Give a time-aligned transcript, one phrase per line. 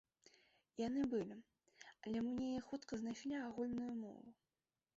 [0.87, 1.37] Яны былі,
[2.03, 4.29] але мы неяк хутка знайшлі агульную мову.